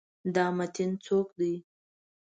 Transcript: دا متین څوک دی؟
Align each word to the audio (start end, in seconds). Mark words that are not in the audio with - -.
دا 0.35 0.45
متین 0.57 0.91
څوک 1.05 1.27
دی؟ 1.39 1.53